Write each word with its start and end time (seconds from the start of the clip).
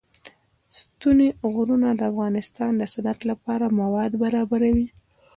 ستوني 0.79 1.27
غرونه 1.53 1.89
د 1.95 2.01
افغانستان 2.11 2.71
د 2.77 2.83
صنعت 2.93 3.19
لپاره 3.31 3.75
مواد 3.81 4.11
برابروي. 4.23 4.87